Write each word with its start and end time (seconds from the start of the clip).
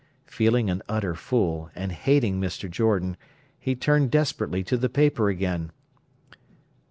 Feeling 0.25 0.67
an 0.71 0.81
utter 0.89 1.13
fool, 1.13 1.69
and 1.75 1.91
hating 1.91 2.41
Mr. 2.41 2.67
Jordan, 2.67 3.17
he 3.59 3.75
turned 3.75 4.09
desperately 4.09 4.63
to 4.63 4.75
the 4.75 4.89
paper 4.89 5.29
again. 5.29 5.71